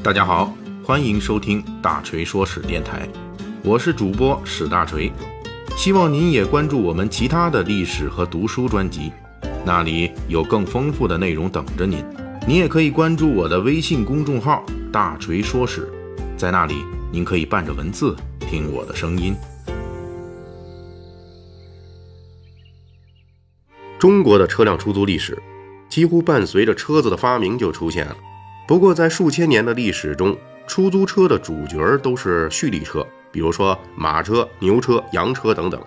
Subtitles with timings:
[0.00, 0.54] 大家好，
[0.84, 3.06] 欢迎收听大锤说史电台，
[3.64, 5.12] 我是主播史大锤，
[5.76, 9.12] 希望您也关注我们其他的历史和读书专辑，
[9.66, 12.02] 那里有更丰富的内容等着您。
[12.46, 15.92] 您也可以关注我的微信公众号“大锤说史”，
[16.38, 16.76] 在那里
[17.10, 19.34] 您可以伴着文字听我的声音。
[23.98, 25.36] 中国的车辆出租历史，
[25.88, 28.16] 几乎伴随着车子的发明就出现了。
[28.68, 30.36] 不过，在数千年的历史中，
[30.66, 35.82] 出租车的主角都是蓄力车，比如说马车、牛车、羊车等等。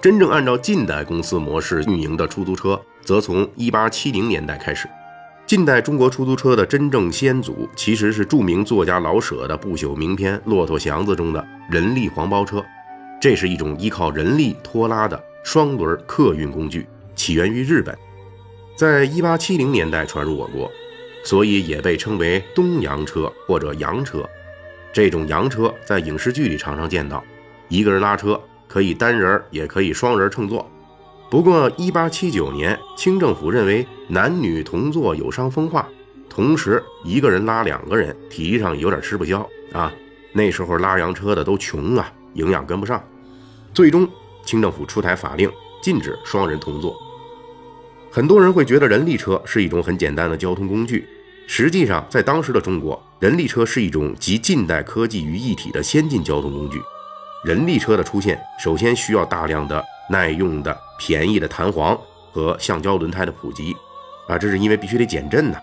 [0.00, 4.88] 真正按照近代公司模式运营的出租车，则从1870年代开始。
[5.46, 12.60] 近代中国出租车的真正先祖，其实是著名作家老舍的不朽名篇《骆驼祥子》中的人力黄包车。
[13.20, 16.88] 这是一种依靠人力拖拉的双轮客运工具。
[17.14, 17.96] 起源于日本，
[18.76, 20.68] 在一八七零年代传入我国，
[21.22, 24.28] 所以也被称为东洋车或者洋车。
[24.92, 27.22] 这种洋车在影视剧里常常见到，
[27.68, 30.68] 一个人拉车，可以单人也可以双人乘坐。
[31.30, 35.88] 不过一八七九年，清政府认为男女同坐有伤风化，
[36.28, 39.92] 同时一个人拉两个人，体力上有点吃不消啊。
[40.32, 43.00] 那时候拉洋车的都穷啊，营养跟不上，
[43.72, 44.08] 最终
[44.44, 45.48] 清政府出台法令，
[45.80, 46.96] 禁止双人同坐。
[48.12, 51.08] 很多人会觉得人力车是一种很简单的交通工具，
[51.46, 56.82] 实际上，在当时的中国，人力车是一种集近代科技于一体的先进交通工具。
[57.44, 61.96] 人力车的出现，首先需要大量的耐用的、便宜的弹簧
[62.32, 63.76] 和橡胶轮胎的普及，
[64.26, 65.56] 啊，这是因为必须得减震呢。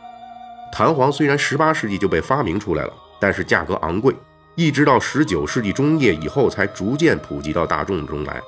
[0.71, 4.15] 弹簧虽然18世纪就被发明出来了，但是价格昂贵，
[4.55, 8.41] 一直到19世纪中叶以后才逐渐普及到大众中来。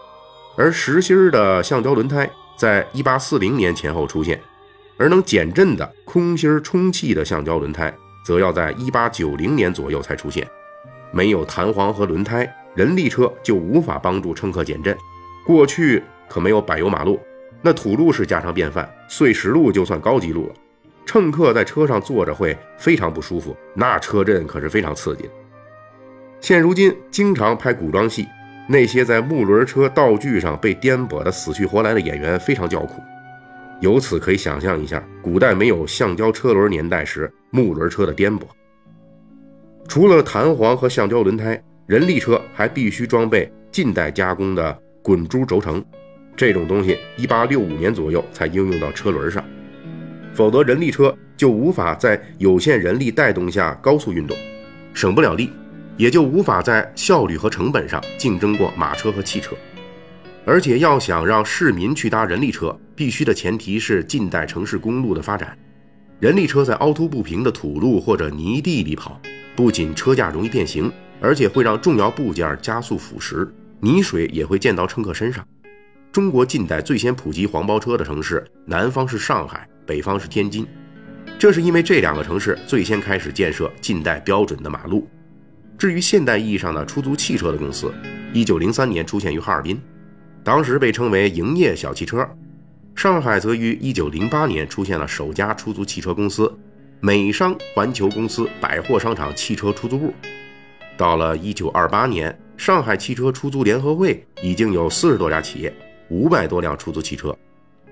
[0.56, 2.30] 而实心的橡胶轮胎。
[2.60, 4.38] 在一八四零年前后出现，
[4.98, 10.46] 而能减震的空心充气的橡胶轮胎，则要在一八九零年左右才出现。
[11.14, 14.94] 没有弹簧和轮胎，人力车就无法帮助乘客减震。
[15.46, 17.18] 过去可没有柏油马路，
[17.62, 20.54] 那土路是家常便饭，碎石路就算高级路了。
[21.06, 25.30] 乘客在车上坐着会非常不舒服，那车震可是非常刺激。
[26.42, 28.28] 现如今经常拍古装戏。
[28.72, 33.02] 那些在木轮车道具上被颠簸的死去活来的演员非常叫苦，
[33.80, 38.44] 由此可以想象一下古代没有橡胶车轮年代时木轮车的颠簸。
[39.88, 45.84] 除了弹簧和橡胶轮胎，人力车还必须装备近代加工的滚珠轴承，
[46.36, 49.44] 这种东西1865年左右才应用到车轮上，
[50.32, 54.38] 否则人力车就无法在有限人力带动下高速运动，
[54.94, 55.50] 省不了力。
[56.00, 59.54] 也就无法在效率和成本上竞争过马车和汽车，
[60.46, 65.58] 而且要想让市民去搭人力车，必须的前提是近代城市公路的发展。
[66.22, 69.20] 人力车在凹凸不平的土路或者泥地里跑，
[69.58, 70.90] 不仅车架容易变形，
[71.20, 73.46] 而且会让重要部件加速腐蚀，
[73.82, 75.46] 泥水也会溅到乘客身上。
[76.14, 80.66] 中国近代最先普及黄包车的城市，南方是上海，北方是天津，
[81.38, 85.06] 这是因为这两个城市最先开始建设近代标准的马路。
[85.80, 87.90] 至于现代意义上的出租汽车的公司，
[88.34, 89.80] 一九零三年出现于哈尔滨，
[90.44, 92.30] 当时被称为营业小汽车。
[92.96, 96.54] 上海则于一九零八年出现了首家出租汽车公司——
[97.00, 100.14] 美商环球公司百货商场汽车出租部。
[100.98, 105.74] 到了一九二八年，上海汽车出租联合会已经有四十多家企业，
[106.10, 107.34] 五百多辆出租汽车。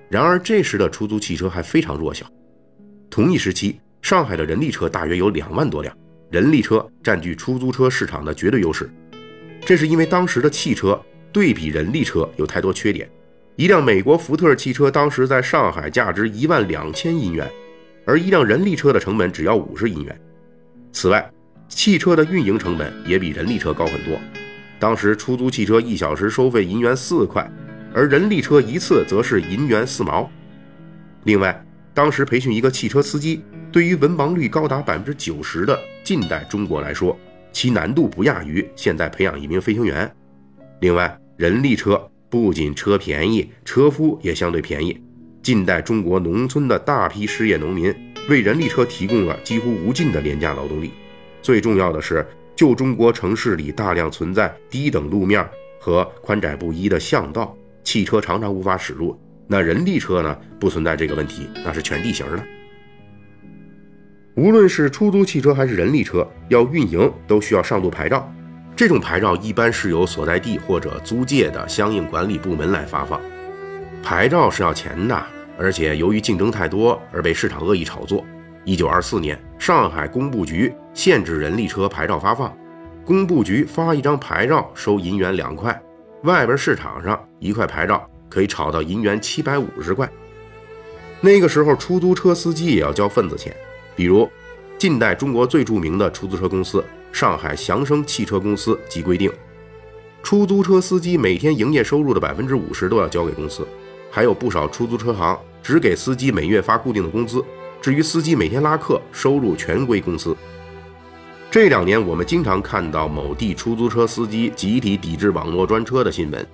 [0.09, 2.25] 然而这时的出租汽车还非常弱小。
[3.09, 5.97] 同一时期，上海的人力车大约有两万多辆。
[6.29, 8.89] 人力车占据出租车市场的绝对优势，
[9.61, 10.99] 这是因为当时的汽车
[11.31, 13.09] 对比人力车有太多缺点。
[13.55, 17.49] 一辆美国福特汽车当时在上海价值一万两千银元，
[18.05, 20.21] 而一辆人力车的成本只要五十银元。
[20.91, 21.31] 此外，
[21.69, 24.19] 汽车的运营成本也比人力车高很多。
[24.79, 27.49] 当时出租汽车一小时收费银元四块，
[27.93, 30.29] 而人力车一次则是银元四毛。
[31.23, 31.65] 另外，
[31.97, 33.41] 当时培训一个汽车司机。
[33.71, 37.17] 对于文盲率高达百分之九十的近代中国来说，
[37.51, 40.15] 其难度不亚于现在培养一名飞行员。
[40.81, 41.99] 另外，人力车
[42.29, 44.95] 不仅车便宜，车夫也相对便宜。
[45.41, 47.91] 近代中国农村的大批失业农民
[48.29, 50.91] 为人力车提供了几乎无尽的廉价劳动力。
[51.41, 52.23] 最重要的是，
[52.55, 55.43] 旧中国城市里大量存在低等路面
[55.79, 59.19] 和宽窄不一的巷道，汽车常常无法驶入。
[59.47, 60.37] 那人力车呢？
[60.59, 62.43] 不存在这个问题，那是全地形的。
[64.35, 68.31] 无论是出租汽车还是人力车，要运营都需要上路牌照。
[68.75, 73.19] 这种牌照一般是由所在地或者租界的相应管理部门来发放。
[74.03, 75.25] 牌照是要钱的，
[75.57, 78.23] 而且由于竞争太多而被市场恶意炒作。
[78.65, 82.55] 一九二四年，上海工部局限制人力车牌照发放，
[83.05, 85.81] 工部局发一张牌照收银元两块，
[86.23, 90.09] 外边市场上一块牌照可以炒到银元七百五十块。
[91.21, 93.55] 那个时候，出租车司机也要交份子钱，
[93.95, 94.29] 比如
[94.77, 99.31] 近代中国最著名的出租车公司上海祥生汽车公司即规定。
[100.21, 103.65] 出租车司机每天营业收入的百分之五十都要交给公司，
[104.11, 107.43] 还有不少出租车行只给司机每月发固定的工资，
[107.81, 110.35] 至于司机每天拉客，收入全归公司。
[111.49, 116.45] 这两年我们经常看到某地出租车司机集体抵制网络专车的新闻，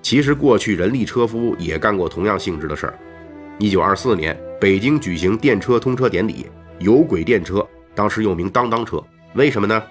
[0.00, 2.98] 其实过去人力车夫也干过同样性质的事儿。
[3.58, 6.46] 一九二四年，北京举行电车通车典礼，
[6.78, 9.02] 有轨电车当时又名当当车，
[9.34, 9.82] 为什么呢？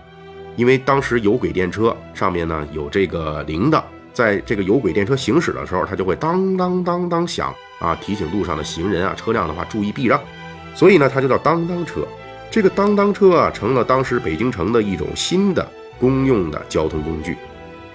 [0.55, 3.83] 因为当时有轨电车上面呢有这个铃铛，
[4.13, 10.19] 在这个有轨电车行驶的时候，它就会当当当当响啊，提醒路上的行人啊、车辆的话注意避让，
[10.73, 12.07] 所以呢，它就叫当当车。
[12.49, 15.69] 这个当当车啊，成了当时北京城的一种新的
[15.99, 17.35] 公用的交通工具。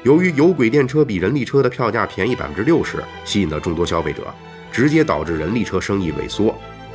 [0.03, 4.23] 由于有轨电车比人力车的票价便宜百分之六十，吸引了众多消费者，
[4.73, 6.55] 直接导致人力车生意萎缩。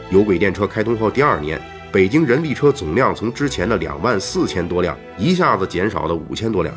[0.09, 1.59] 有轨电车开通后第二年。
[1.89, 6.75] 北京人力车总量从之前的两万四千多辆一下子减少了五千多辆，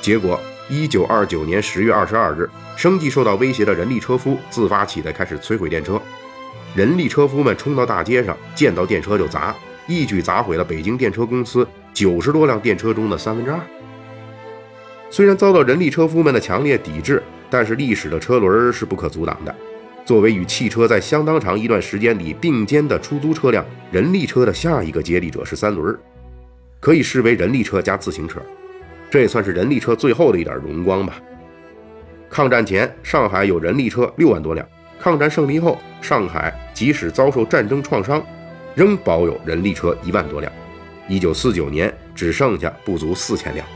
[0.00, 0.40] 结果，
[0.70, 6.00] 一九二九年十月二十二日，生计受到威胁的人力车夫自发起来开始摧毁电车，
[6.76, 9.52] 人力车夫们冲到大街上，见到电车就砸，
[9.88, 13.60] 一举砸毁了北京电车公司九十多辆电车中的三分之二。
[15.12, 19.54] 虽然遭到人力车夫们的强烈抵制，但是历史的车轮是不可阻挡的。
[20.06, 25.94] 作为与汽车在相当长一段时间里并肩的出租车辆，人力车的下一个接力者是三轮，
[26.80, 28.40] 可以视为人力车加自行车，
[29.10, 31.20] 这也算是人力车最后的一点荣光吧。
[32.30, 34.66] 抗战前，上海有人力车六万多辆；
[34.98, 38.24] 抗战胜利后，上海即使遭受战争创伤，
[38.74, 40.50] 仍保有人力车一万多辆。
[41.06, 43.66] 一九四九年，只剩下不足四千辆。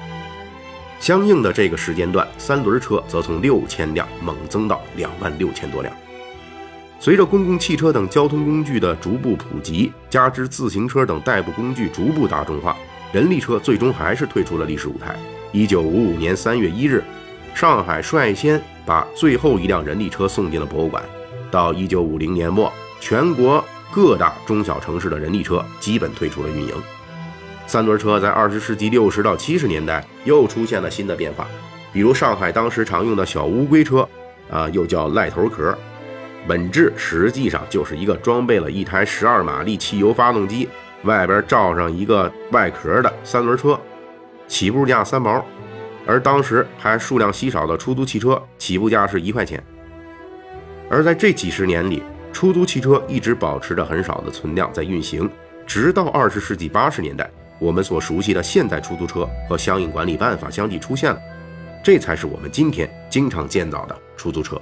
[0.98, 5.94] 相应的这个时间段，三轮车则从六千辆猛增到两万六千多辆。
[6.98, 12.74] 随着公共汽车等交通工具的逐步普及，加之自行车等代步工具逐步大众化，
[13.12, 15.14] 人力车最终还是退出了历史舞台。
[15.52, 17.04] 一九五五年三月一日，
[17.54, 21.04] 上海率先把最后一辆人力车送进了博物馆。
[21.50, 26.74] 到一九五零年末，全国各大中小城市的人力车基本退出了运营。
[27.66, 31.46] 三轮车在二十世纪六十到七十年代又出现了新的变化，
[31.92, 34.08] 比如上海当时常用的小乌龟车，
[34.48, 35.76] 啊，又叫赖头壳。
[36.46, 40.68] 本质实际上就是一个装备了一台十二马力汽油发动机，
[41.02, 43.76] 外边罩上一个外壳的三轮车，
[44.46, 45.44] 起步价三毛，
[46.06, 49.60] 而当时还数量稀少的出租汽车起步价是一块钱。
[50.88, 52.00] 而在这几十年里，
[52.32, 55.28] 出租汽车一直保持着很少的存量在运行，
[55.66, 61.20] 直到二十世纪八十年代，我们所熟悉的现代出租车和相应管理办法相继出现了，
[61.82, 64.60] 这才是我们今天经常见到的出租车。